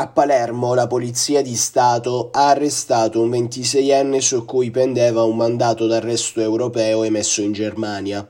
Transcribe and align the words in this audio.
A 0.00 0.06
Palermo 0.06 0.72
la 0.72 0.86
Polizia 0.86 1.42
di 1.42 1.54
Stato 1.54 2.30
ha 2.32 2.48
arrestato 2.48 3.20
un 3.20 3.28
26enne 3.28 4.16
su 4.16 4.46
cui 4.46 4.70
pendeva 4.70 5.24
un 5.24 5.36
mandato 5.36 5.86
d'arresto 5.86 6.40
europeo 6.40 7.02
emesso 7.02 7.42
in 7.42 7.52
Germania. 7.52 8.26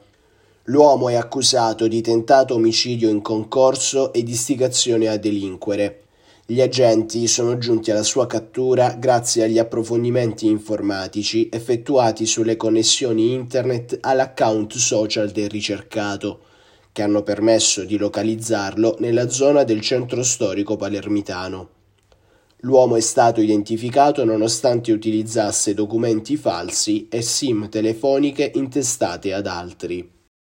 L'uomo 0.65 1.11
è 1.11 1.15
accusato 1.15 1.87
di 1.87 2.01
tentato 2.01 2.55
omicidio 2.55 3.09
in 3.09 3.23
concorso 3.23 4.13
e 4.13 4.25
di 4.25 4.33
istigazione 4.33 5.07
a 5.07 5.17
delinquere. 5.17 6.07
Gli 6.45 6.61
agenti 6.61 7.29
sono 7.29 7.57
giunti 7.57 7.93
alla 7.93 8.03
sua 8.03 8.27
cattura 8.27 8.95
grazie 8.95 9.45
agli 9.45 9.61
approfondimenti 9.61 10.47
informatici 10.47 11.49
effettuati 11.53 12.27
sulle 12.27 12.57
connessioni 12.57 13.33
internet 13.33 13.97
all'account 14.01 14.75
social 14.75 15.31
del 15.31 15.49
ricercato 15.49 16.41
che 16.93 17.03
hanno 17.03 17.23
permesso 17.23 17.85
di 17.85 17.97
localizzarlo 17.97 18.97
nella 18.99 19.29
zona 19.29 19.65
del 19.65 19.81
centro 19.81 20.23
storico 20.23 20.77
palermitano. 20.77 21.69
L'uomo 22.61 22.97
è 22.97 23.01
stato 23.01 23.41
identificato 23.41 24.25
nonostante 24.25 24.93
utilizzasse 24.93 25.73
documenti 25.73 26.37
falsi 26.37 27.09
e 27.09 27.23
SIM 27.23 27.69
telefoniche 27.69 28.51
intestate 28.55 29.33
ad 29.33 29.47
altri. 29.47 30.20